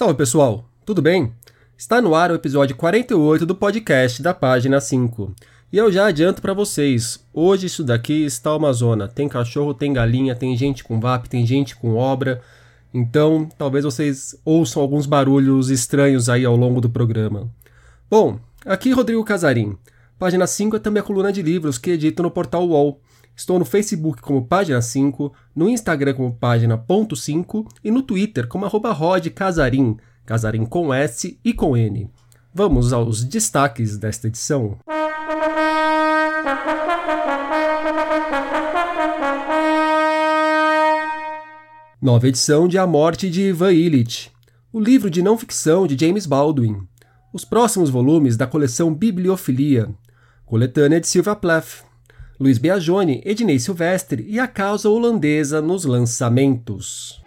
[0.00, 1.30] Salve pessoal, tudo bem?
[1.76, 5.34] Está no ar o episódio 48 do podcast da página 5.
[5.70, 9.06] E eu já adianto para vocês, hoje isso daqui está uma zona.
[9.06, 12.40] Tem cachorro, tem galinha, tem gente com VAP, tem gente com obra.
[12.94, 17.50] Então, talvez vocês ouçam alguns barulhos estranhos aí ao longo do programa.
[18.10, 19.76] Bom, aqui Rodrigo Casarim.
[20.18, 22.98] Página 5 é também a coluna de livros que edito no portal UOL.
[23.40, 28.94] Estou no Facebook como Página 5, no Instagram como Página.5 e no Twitter como arroba
[29.34, 29.96] Casarim,
[30.26, 32.10] Casarim com S e com N.
[32.52, 34.76] Vamos aos destaques desta edição.
[42.02, 44.30] Nova edição de A Morte de Ivan Illich,
[44.70, 46.86] o livro de não ficção de James Baldwin,
[47.32, 49.88] os próximos volumes da coleção Bibliofilia,
[50.44, 51.88] coletânea de Silvia Plath,
[52.40, 57.20] Luiz Biagione, Ednei Silvestre e a causa holandesa nos lançamentos.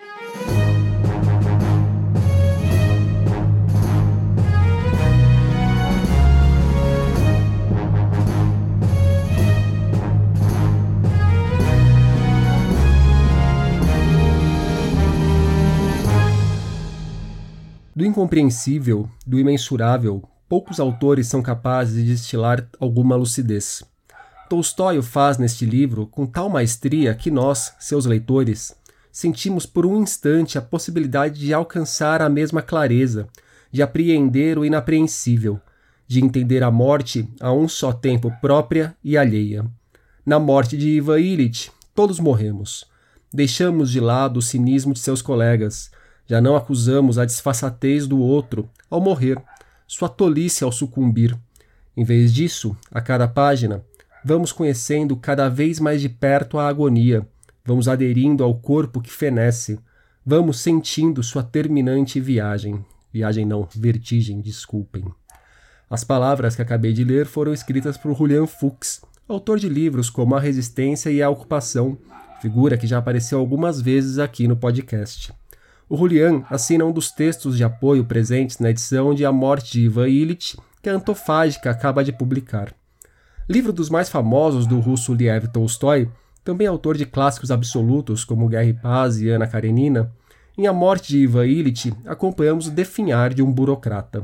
[17.96, 23.93] Do incompreensível, do imensurável, poucos autores são capazes de destilar alguma lucidez.
[24.54, 28.76] Tolstói o faz neste livro com tal maestria que nós, seus leitores,
[29.12, 33.28] sentimos por um instante a possibilidade de alcançar a mesma clareza,
[33.72, 35.60] de apreender o inapreensível,
[36.08, 39.66] de entender a morte a um só tempo própria e alheia.
[40.24, 42.86] Na morte de Ivan Illich, todos morremos.
[43.34, 45.90] Deixamos de lado o cinismo de seus colegas,
[46.28, 49.42] já não acusamos a disfarçatez do outro ao morrer,
[49.88, 51.36] sua tolice ao sucumbir.
[51.98, 53.84] Em vez disso, a cada página,
[54.24, 57.28] vamos conhecendo cada vez mais de perto a agonia,
[57.66, 59.80] vamos aderindo ao corpo que fenece,
[60.26, 62.84] vamos sentindo sua terminante viagem.
[63.12, 65.06] Viagem não, vertigem, desculpem.
[65.90, 70.36] As palavras que acabei de ler foram escritas por Julian Fuchs, autor de livros como
[70.36, 71.98] A Resistência e a Ocupação,
[72.42, 75.32] figura que já apareceu algumas vezes aqui no podcast.
[75.88, 79.82] O Julian assina um dos textos de apoio presentes na edição de A Morte de
[79.82, 82.74] Ivan Illich, que a Antofágica acaba de publicar.
[83.48, 86.10] Livro dos mais famosos do russo Liev Tolstói,
[86.46, 90.14] também autor de clássicos absolutos como Guerra e Paz e Ana Karenina,
[90.58, 94.24] em A Morte de Ivan Illich acompanhamos o definhar de um burocrata.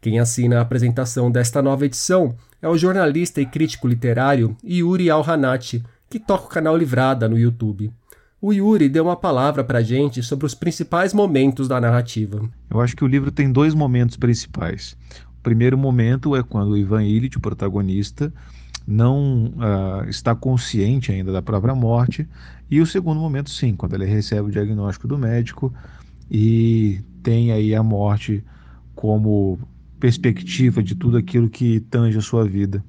[0.00, 5.84] Quem assina a apresentação desta nova edição é o jornalista e crítico literário Yuri Alhanati,
[6.08, 7.92] que toca o canal Livrada no YouTube.
[8.40, 12.40] O Yuri deu uma palavra para gente sobre os principais momentos da narrativa.
[12.70, 14.96] Eu acho que o livro tem dois momentos principais
[15.44, 18.32] primeiro momento é quando o Ivan Illich, o protagonista,
[18.86, 22.26] não uh, está consciente ainda da própria morte,
[22.70, 25.72] e o segundo momento, sim, quando ele recebe o diagnóstico do médico
[26.30, 28.42] e tem aí a morte
[28.94, 29.58] como
[30.00, 32.82] perspectiva de tudo aquilo que tange a sua vida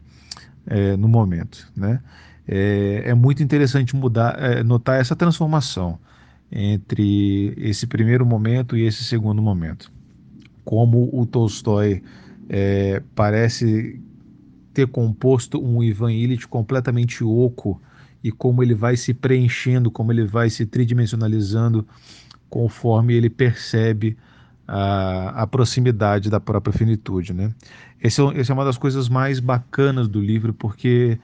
[0.65, 2.01] é, no momento, né?
[2.47, 5.99] É, é muito interessante mudar, é, notar essa transformação
[6.51, 9.91] entre esse primeiro momento e esse segundo momento.
[10.63, 12.03] Como o Tolstói
[12.49, 14.01] é, parece
[14.73, 17.81] ter composto um Ivan Illich completamente oco
[18.23, 21.87] e como ele vai se preenchendo, como ele vai se tridimensionalizando
[22.49, 24.17] conforme ele percebe
[24.67, 27.33] a, a proximidade da própria finitude.
[27.33, 27.53] Né?
[28.01, 31.19] Essa é, esse é uma das coisas mais bacanas do livro, porque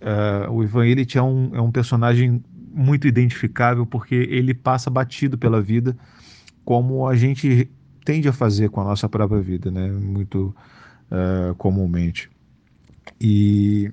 [0.00, 2.42] uh, o Ivan Illich é um, é um personagem
[2.72, 5.96] muito identificável, porque ele passa batido pela vida,
[6.64, 7.68] como a gente
[8.08, 9.86] tende a fazer com a nossa própria vida, né?
[9.90, 10.56] Muito
[11.10, 12.30] uh, comumente.
[13.20, 13.92] E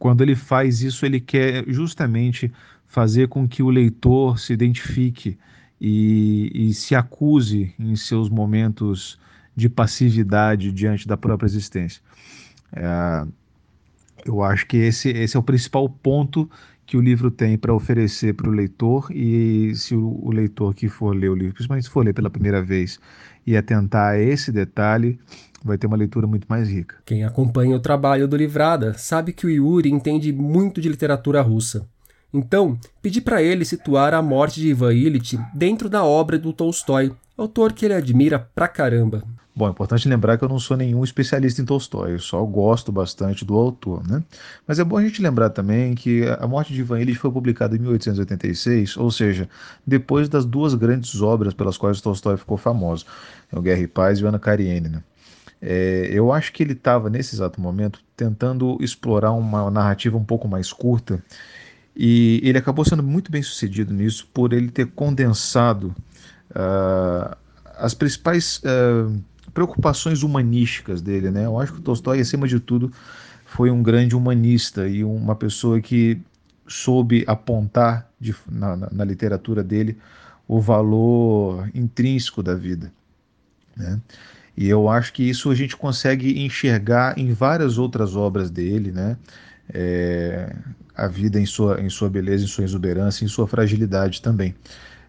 [0.00, 2.52] quando ele faz isso, ele quer justamente
[2.88, 5.38] fazer com que o leitor se identifique
[5.80, 9.16] e, e se acuse em seus momentos
[9.54, 12.02] de passividade diante da própria existência.
[12.72, 13.24] É,
[14.26, 16.50] eu acho que esse, esse é o principal ponto
[16.86, 20.88] que o livro tem para oferecer para o leitor e se o, o, leitor que
[20.88, 23.00] for ler o livro, principalmente se for ler pela primeira vez
[23.46, 25.18] e atentar a esse detalhe,
[25.64, 26.96] vai ter uma leitura muito mais rica.
[27.06, 31.88] Quem acompanha o trabalho do Livrada sabe que o Yuri entende muito de literatura russa.
[32.34, 37.14] Então, pedi para ele situar a morte de Ivan Illich dentro da obra do Tolstói,
[37.38, 39.22] autor que ele admira pra caramba.
[39.54, 42.90] Bom, é importante lembrar que eu não sou nenhum especialista em Tolstói, eu só gosto
[42.90, 44.20] bastante do autor, né?
[44.66, 47.76] Mas é bom a gente lembrar também que A Morte de Ivan Illich foi publicada
[47.76, 49.48] em 1886, ou seja,
[49.86, 53.06] depois das duas grandes obras pelas quais Tolstói ficou famoso,
[53.52, 55.04] é o Guerra e Paz e o Ana Karenina.
[55.62, 60.48] É, eu acho que ele estava, nesse exato momento, tentando explorar uma narrativa um pouco
[60.48, 61.22] mais curta
[61.96, 65.94] e ele acabou sendo muito bem sucedido nisso por ele ter condensado
[66.50, 67.36] uh,
[67.76, 71.30] as principais uh, preocupações humanísticas dele.
[71.30, 71.46] Né?
[71.46, 72.92] Eu acho que o Tolstói, acima de tudo,
[73.44, 76.20] foi um grande humanista e uma pessoa que
[76.66, 79.96] soube apontar de, na, na, literatura dele
[80.48, 82.92] o valor intrínseco da vida.
[83.76, 84.00] Né?
[84.56, 89.16] E eu acho que isso a gente consegue enxergar em várias outras obras dele, né?
[89.68, 90.54] É,
[90.96, 94.54] a vida em sua, em sua beleza, em sua exuberância, em sua fragilidade também.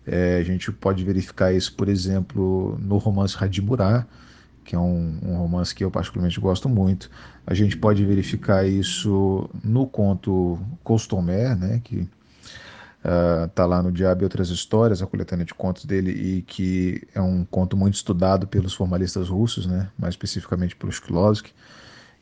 [0.06, 4.06] É, a gente pode verificar isso, por exemplo, no romance Radimurá,
[4.64, 7.10] que é um, um, romance que eu particularmente gosto muito.
[7.46, 12.08] A gente pode verificar isso no conto Costomer, né, que
[13.46, 17.08] está uh, lá no Diabo e Outras Histórias, a coletânea de contos dele, e que
[17.14, 21.52] é um conto muito estudado pelos formalistas russos, né, mais especificamente pelo Shklovsky,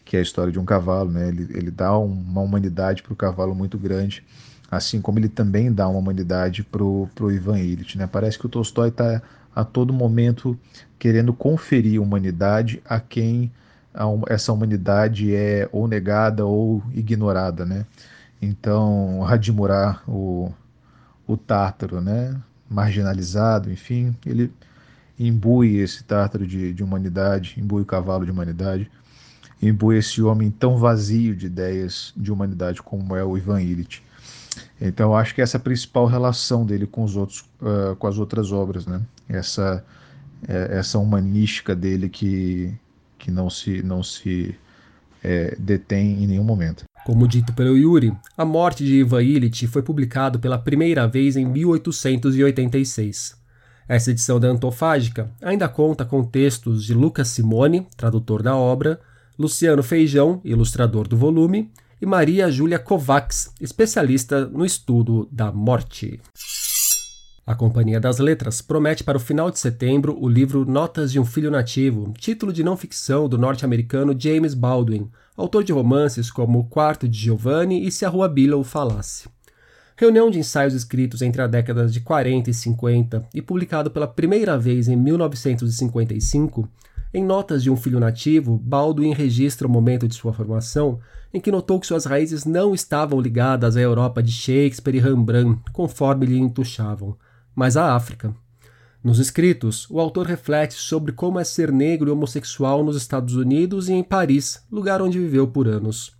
[0.05, 1.11] que é a história de um cavalo.
[1.11, 4.23] Né, ele, ele dá uma humanidade para o cavalo muito grande,
[4.69, 7.97] assim como ele também dá uma humanidade para o Ivan Illich.
[7.97, 8.07] Né.
[8.07, 9.21] Parece que o Tolstói está
[9.55, 10.57] a todo momento
[10.97, 13.51] querendo conferir humanidade a quem
[14.27, 17.85] essa humanidade é ou negada ou ignorada, né?
[18.41, 20.51] Então, Radimurá, o,
[21.27, 22.35] o tártaro, né?
[22.73, 24.51] marginalizado, enfim, ele
[25.17, 28.89] imbui esse tártaro de, de humanidade, imbui o cavalo de humanidade,
[29.69, 34.03] imbui esse homem tão vazio de ideias de humanidade como é o Ivan Illich.
[34.79, 38.07] Então, eu acho que essa é a principal relação dele com os outros, uh, com
[38.07, 39.01] as outras obras, né?
[39.27, 39.83] Essa
[40.47, 42.73] é, essa humanística dele que,
[43.17, 44.55] que não se não se
[45.23, 46.83] é, detém em nenhum momento.
[47.05, 51.45] Como dito pelo Yuri, A Morte de Ivan Illich foi publicado pela primeira vez em
[51.45, 53.41] 1886.
[53.87, 58.99] Essa edição da Antofágica ainda conta com textos de Lucas Simone, tradutor da obra,
[59.37, 61.71] Luciano Feijão, ilustrador do volume,
[62.01, 66.19] e Maria Júlia Kovacs, especialista no estudo da morte.
[67.45, 71.25] A Companhia das Letras promete para o final de setembro o livro Notas de um
[71.25, 76.65] Filho Nativo, título de não ficção do norte-americano James Baldwin, autor de romances como O
[76.65, 79.27] Quarto de Giovanni e Se a Rua Billow Falasse.
[79.95, 84.57] Reunião de ensaios escritos entre as décadas de 40 e 50 e publicado pela primeira
[84.57, 86.67] vez em 1955,
[87.13, 90.99] em Notas de um Filho Nativo, Baldwin registra o momento de sua formação
[91.31, 95.61] em que notou que suas raízes não estavam ligadas à Europa de Shakespeare e Rembrandt,
[95.71, 97.15] conforme lhe entuchavam,
[97.55, 98.35] mas à África.
[99.03, 103.89] Nos escritos, o autor reflete sobre como é ser negro e homossexual nos Estados Unidos
[103.89, 106.13] e em Paris, lugar onde viveu por anos.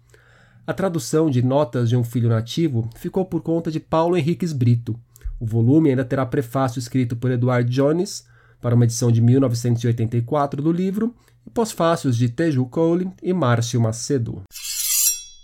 [0.67, 4.99] A tradução de Notas de um Filho Nativo ficou por conta de Paulo Henriques Brito.
[5.39, 8.25] O volume ainda terá prefácio escrito por Edward Jones,
[8.63, 11.13] para uma edição de 1984 do livro,
[11.45, 14.41] e pós-fácios de Teju Cole e Márcio Macedo.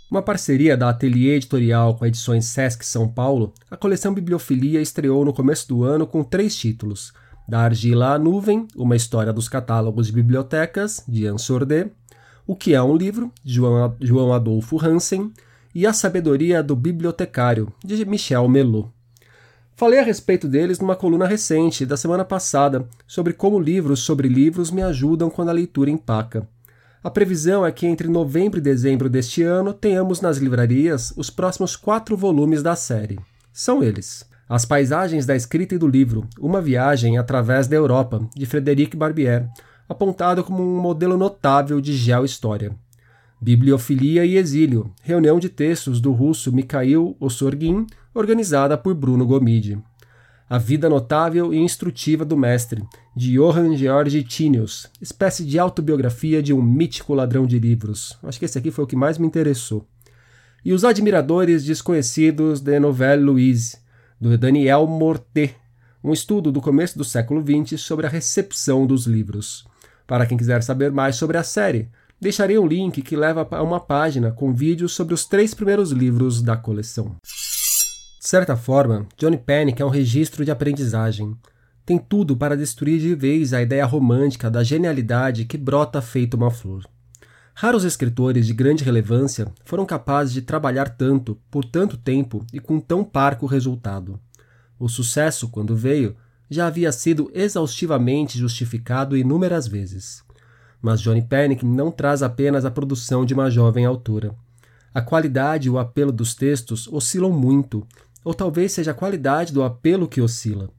[0.10, 5.26] Uma parceria da Ateliê Editorial com a Edições Sesc São Paulo, a coleção Bibliofilia estreou
[5.26, 7.14] no começo do ano com três títulos:
[7.48, 11.92] Da Argila à Nuvem, Uma História dos Catálogos de Bibliotecas, de Anne Sordet,
[12.48, 15.34] O que é um Livro, de João Adolfo Hansen,
[15.76, 18.90] e A Sabedoria do Bibliotecário, de Michel Melot.
[19.80, 24.72] Falei a respeito deles numa coluna recente, da semana passada, sobre como livros sobre livros
[24.72, 26.46] me ajudam quando a leitura empaca.
[27.02, 31.78] A previsão é que entre novembro e dezembro deste ano tenhamos nas livrarias os próximos
[31.78, 33.18] quatro volumes da série.
[33.54, 38.46] São eles: As Paisagens da Escrita e do Livro, Uma Viagem através da Europa, de
[38.46, 39.48] Frederic Barbier,
[39.88, 42.76] apontado como um modelo notável de geohistória.
[43.42, 47.88] Bibliofilia e Exílio, reunião de textos do russo Mikhail Ossorgin,
[48.20, 49.80] organizada por Bruno Gomide.
[50.50, 52.84] A Vida Notável e Instrutiva do Mestre,
[53.16, 58.18] de Johann Georg Tinius, espécie de autobiografia de um mítico ladrão de livros.
[58.24, 59.88] Acho que esse aqui foi o que mais me interessou.
[60.66, 63.78] E Os Admiradores Desconhecidos de Nouvelle Louise,
[64.20, 65.56] do Daniel Morté,
[66.04, 69.66] um estudo do começo do século XX sobre a recepção dos livros.
[70.08, 71.90] Para quem quiser saber mais sobre a série,
[72.22, 76.42] Deixarei um link que leva a uma página com vídeos sobre os três primeiros livros
[76.42, 77.16] da coleção.
[78.32, 81.36] Certa forma, Johnny Panic é um registro de aprendizagem.
[81.84, 86.52] Tem tudo para destruir de vez a ideia romântica da genialidade que brota feito uma
[86.52, 86.88] flor.
[87.56, 92.80] Raros escritores de grande relevância foram capazes de trabalhar tanto, por tanto tempo e com
[92.80, 94.20] tão parco resultado.
[94.78, 96.16] O sucesso, quando veio,
[96.52, 100.24] já havia sido exaustivamente justificado inúmeras vezes.
[100.80, 104.36] Mas Johnny Panic não traz apenas a produção de uma jovem autora.
[104.94, 107.86] A qualidade e o apelo dos textos oscilam muito,
[108.24, 110.70] ou talvez seja a qualidade do apelo que oscila.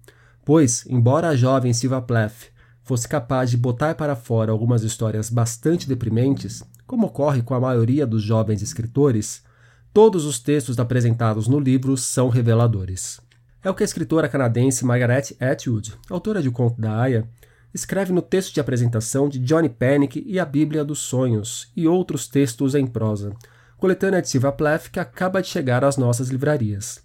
[0.45, 2.51] Pois, embora a jovem Silva Plath
[2.83, 8.07] fosse capaz de botar para fora algumas histórias bastante deprimentes, como ocorre com a maioria
[8.07, 9.45] dos jovens escritores,
[9.93, 13.21] todos os textos apresentados no livro são reveladores.
[13.63, 17.29] É o que a escritora canadense Margaret Atwood, autora de O Conto da Aya,
[17.73, 22.27] escreve no texto de apresentação de Johnny Panic e a Bíblia dos Sonhos, e outros
[22.27, 23.33] textos em prosa,
[23.77, 27.03] coletânea de Silvia Plath que acaba de chegar às nossas livrarias.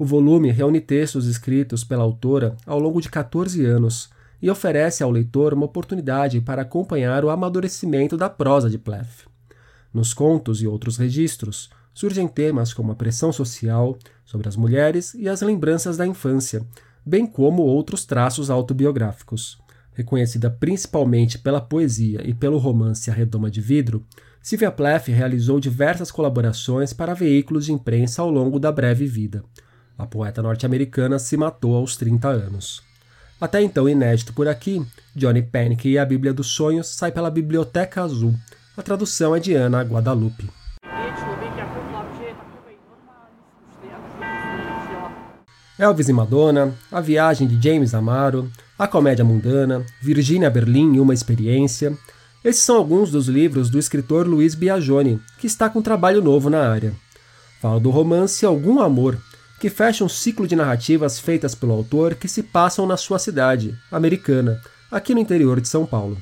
[0.00, 4.08] O volume reúne textos escritos pela autora ao longo de 14 anos
[4.40, 9.26] e oferece ao leitor uma oportunidade para acompanhar o amadurecimento da prosa de Plath.
[9.92, 15.28] Nos contos e outros registros, surgem temas como a pressão social sobre as mulheres e
[15.28, 16.66] as lembranças da infância,
[17.04, 19.58] bem como outros traços autobiográficos.
[19.92, 24.02] Reconhecida principalmente pela poesia e pelo romance A Redoma de Vidro,
[24.40, 29.44] Sylvia Plath realizou diversas colaborações para veículos de imprensa ao longo da breve vida.
[30.00, 32.82] A poeta norte-americana se matou aos 30 anos.
[33.38, 34.82] Até então inédito por aqui,
[35.14, 38.34] Johnny Panic e a Bíblia dos Sonhos sai pela Biblioteca Azul.
[38.78, 40.48] A tradução é de Ana Guadalupe.
[45.78, 51.12] Elvis e Madonna, A Viagem de James Amaro, A Comédia Mundana, Virginia Berlin e Uma
[51.12, 51.94] Experiência.
[52.42, 56.66] Esses são alguns dos livros do escritor Luiz Biagioni, que está com trabalho novo na
[56.66, 56.94] área.
[57.60, 59.18] Fala do romance Algum Amor,
[59.60, 63.74] que fecha um ciclo de narrativas feitas pelo autor que se passam na sua cidade,
[63.92, 64.58] americana,
[64.90, 66.16] aqui no interior de São Paulo.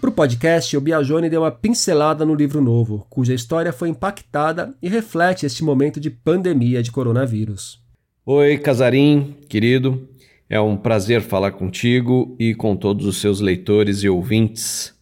[0.00, 4.74] Para o podcast, o Biagioni deu uma pincelada no livro novo, cuja história foi impactada
[4.82, 7.80] e reflete este momento de pandemia de coronavírus.
[8.26, 10.08] Oi, Casarim, querido.
[10.50, 14.92] É um prazer falar contigo e com todos os seus leitores e ouvintes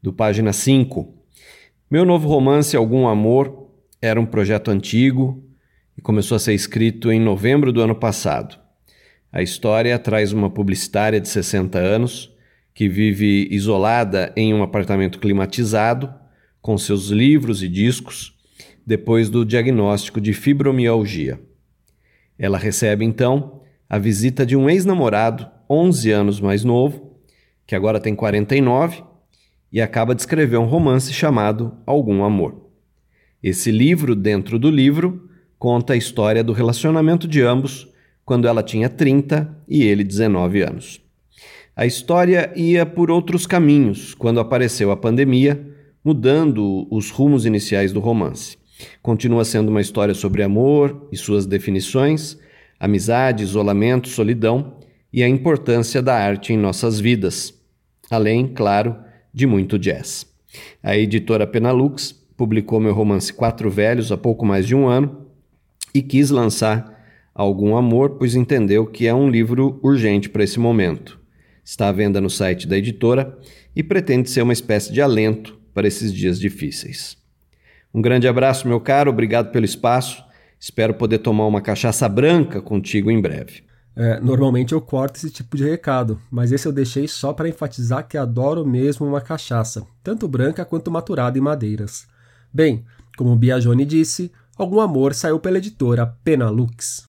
[0.00, 1.12] do Página 5.
[1.90, 3.66] Meu novo romance, Algum Amor,
[4.00, 5.42] era um projeto antigo
[5.96, 8.58] e começou a ser escrito em novembro do ano passado.
[9.32, 12.32] A história traz uma publicitária de 60 anos
[12.74, 16.12] que vive isolada em um apartamento climatizado,
[16.60, 18.36] com seus livros e discos,
[18.84, 21.40] depois do diagnóstico de fibromialgia.
[22.38, 27.18] Ela recebe então a visita de um ex-namorado, 11 anos mais novo,
[27.66, 29.02] que agora tem 49,
[29.72, 32.70] e acaba de escrever um romance chamado Algum Amor.
[33.42, 35.25] Esse livro, dentro do livro,
[35.58, 37.88] conta a história do relacionamento de ambos
[38.24, 41.00] quando ela tinha 30 e ele 19 anos.
[41.74, 45.60] A história ia por outros caminhos quando apareceu a pandemia,
[46.04, 48.56] mudando os rumos iniciais do romance.
[49.02, 52.38] Continua sendo uma história sobre amor e suas definições,
[52.78, 54.76] amizade, isolamento, solidão
[55.12, 57.54] e a importância da arte em nossas vidas,
[58.10, 58.96] além, claro,
[59.32, 60.26] de muito jazz.
[60.82, 65.25] A editora Penalux publicou meu romance Quatro Velhos há pouco mais de um ano
[65.98, 66.94] e quis lançar
[67.34, 71.20] Algum Amor, pois entendeu que é um livro urgente para esse momento.
[71.62, 73.36] Está à venda no site da editora
[73.74, 77.16] e pretende ser uma espécie de alento para esses dias difíceis.
[77.92, 80.24] Um grande abraço, meu caro, obrigado pelo espaço.
[80.58, 83.64] Espero poder tomar uma cachaça branca contigo em breve.
[83.94, 88.06] É, normalmente eu corto esse tipo de recado, mas esse eu deixei só para enfatizar
[88.06, 92.06] que adoro mesmo uma cachaça, tanto branca quanto maturada em madeiras.
[92.52, 92.84] Bem,
[93.16, 97.04] como o Biagioni disse, Algum Amor saiu pela editora Penalux.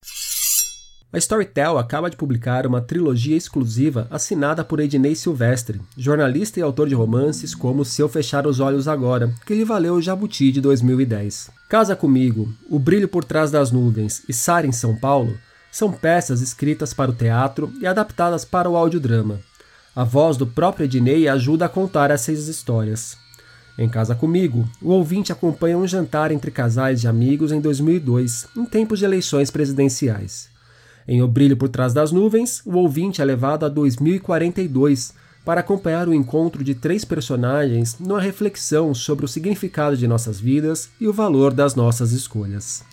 [1.13, 6.89] A Storytel acaba de publicar uma trilogia exclusiva assinada por Ednei Silvestre, jornalista e autor
[6.89, 10.60] de romances como Se Eu Fechar os Olhos Agora, que lhe valeu o Jabuti de
[10.60, 11.50] 2010.
[11.70, 15.38] Casa Comigo, O Brilho por Trás das Nuvens e Sara em São Paulo
[15.72, 19.39] são peças escritas para o teatro e adaptadas para o audiodrama.
[19.96, 23.18] A voz do próprio Ednei ajuda a contar essas histórias.
[23.77, 28.65] Em Casa Comigo, o ouvinte acompanha um jantar entre casais de amigos em 2002, em
[28.65, 30.50] tempos de eleições presidenciais.
[31.07, 35.13] Em O Brilho por Trás das Nuvens, o ouvinte é levado a 2042
[35.46, 40.89] para acompanhar o encontro de três personagens numa reflexão sobre o significado de nossas vidas
[41.00, 42.84] e o valor das nossas escolhas.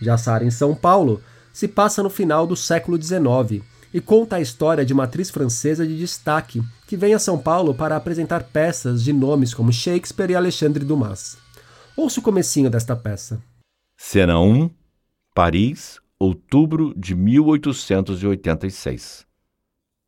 [0.00, 1.20] Já Sara em São Paulo
[1.52, 5.86] se passa no final do século XIX e conta a história de uma atriz francesa
[5.86, 10.36] de destaque que vem a São Paulo para apresentar peças de nomes como Shakespeare e
[10.36, 11.36] Alexandre Dumas.
[11.96, 13.42] Ouça o comecinho desta peça.
[13.96, 14.70] Cena 1,
[15.34, 19.26] Paris, outubro de 1886.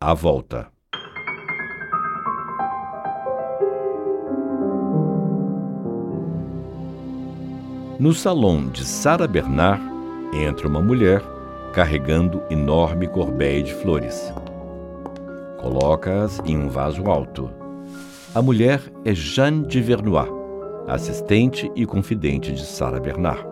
[0.01, 0.71] A volta.
[7.99, 9.83] No salão de Sara Bernard
[10.35, 11.23] entra uma mulher
[11.73, 14.33] carregando enorme corbeia de flores.
[15.59, 17.51] Coloca-as em um vaso alto.
[18.35, 20.29] A mulher é Jeanne de Vernois,
[20.87, 23.47] assistente e confidente de Sara Bernard.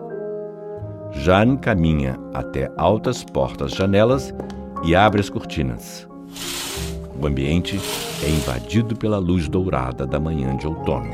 [1.11, 4.33] Jeanne caminha até altas portas-janelas
[4.83, 6.07] e abre as cortinas.
[7.19, 7.79] O ambiente
[8.23, 11.11] é invadido pela luz dourada da manhã de outono.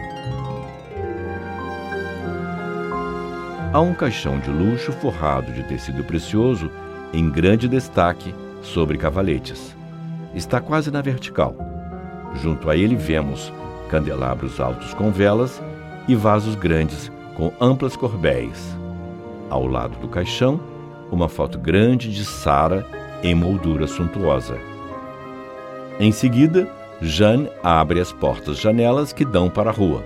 [3.72, 6.70] Há um caixão de luxo forrado de tecido precioso
[7.14, 9.76] em grande destaque sobre cavaletes.
[10.34, 11.56] Está quase na vertical.
[12.36, 13.52] Junto a ele vemos
[13.90, 15.62] candelabros altos com velas
[16.08, 18.76] e vasos grandes com amplas corbéis.
[19.50, 20.60] Ao lado do caixão,
[21.12, 22.86] uma foto grande de Sara
[23.24, 24.58] em moldura suntuosa.
[26.00, 26.68] Em seguida,
[27.02, 30.04] Jeanne abre as portas-janelas que dão para a rua.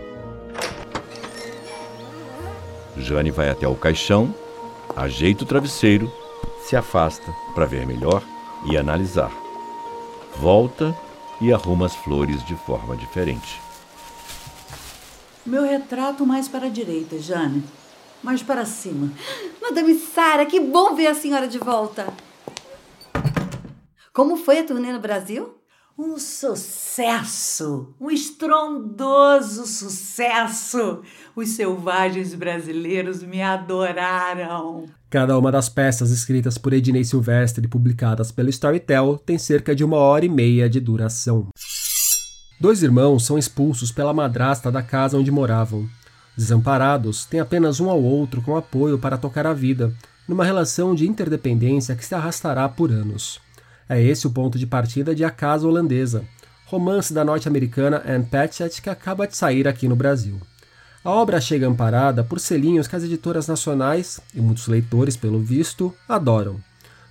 [2.97, 4.33] Jane vai até o caixão,
[4.95, 6.11] ajeita o travesseiro,
[6.63, 8.23] se afasta para ver melhor
[8.65, 9.31] e analisar.
[10.37, 10.95] Volta
[11.39, 13.59] e arruma as flores de forma diferente.
[15.45, 17.63] Meu retrato mais para a direita, Jane.
[18.21, 19.11] Mais para cima.
[19.61, 22.07] Madame Sara, que bom ver a senhora de volta.
[24.13, 25.60] Como foi a turnê no Brasil?
[26.03, 31.03] Um sucesso, um estrondoso sucesso.
[31.35, 34.85] Os selvagens brasileiros me adoraram.
[35.11, 39.83] Cada uma das peças escritas por Ednei Silvestre e publicadas pela Storytel tem cerca de
[39.83, 41.49] uma hora e meia de duração.
[42.59, 45.87] Dois irmãos são expulsos pela madrasta da casa onde moravam.
[46.35, 49.93] Desamparados, têm apenas um ao outro com apoio para tocar a vida,
[50.27, 53.39] numa relação de interdependência que se arrastará por anos.
[53.91, 56.23] É esse o ponto de partida de A Casa Holandesa,
[56.65, 60.39] romance da norte-americana Anne Patchett que acaba de sair aqui no Brasil.
[61.03, 65.93] A obra chega amparada por selinhos que as editoras nacionais, e muitos leitores, pelo visto,
[66.07, 66.55] adoram.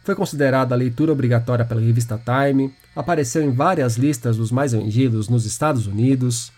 [0.02, 5.28] Foi considerada a leitura obrigatória pela revista Time, apareceu em várias listas dos mais vendidos
[5.28, 6.50] nos Estados Unidos.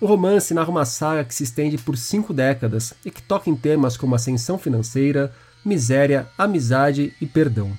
[0.00, 3.54] O romance narra uma saga que se estende por cinco décadas e que toca em
[3.54, 5.32] temas como ascensão financeira,
[5.64, 7.78] miséria, amizade e perdão.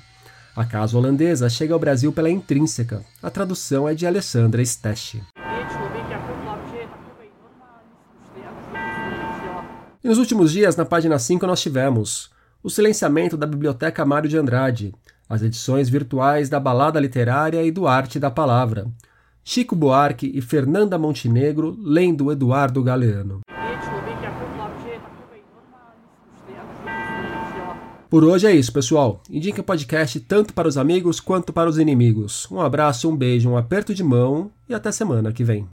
[0.59, 3.01] A casa holandesa chega ao Brasil pela Intrínseca.
[3.23, 5.15] A tradução é de Alessandra Stesch.
[10.03, 12.29] E nos últimos dias, na página 5, nós tivemos
[12.61, 14.93] o silenciamento da Biblioteca Mário de Andrade,
[15.29, 18.85] as edições virtuais da Balada Literária e do Arte da Palavra,
[19.41, 23.39] Chico Buarque e Fernanda Montenegro lendo Eduardo Galeano.
[28.09, 29.21] Por hoje é isso, pessoal.
[29.29, 32.47] Indique o podcast tanto para os amigos quanto para os inimigos.
[32.51, 35.67] Um abraço, um beijo, um aperto de mão e até semana que vem.